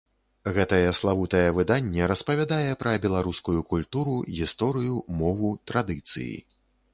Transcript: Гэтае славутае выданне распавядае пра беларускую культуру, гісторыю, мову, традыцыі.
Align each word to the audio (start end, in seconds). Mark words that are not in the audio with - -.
Гэтае 0.53 0.87
славутае 0.99 1.43
выданне 1.57 2.07
распавядае 2.11 2.71
пра 2.79 2.95
беларускую 3.05 3.55
культуру, 3.75 4.17
гісторыю, 4.39 4.95
мову, 5.21 5.53
традыцыі. 5.73 6.33